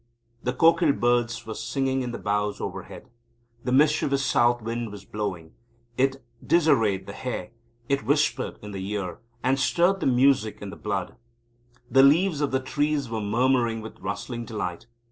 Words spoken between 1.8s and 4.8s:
in the boughs overhead. The mischievous South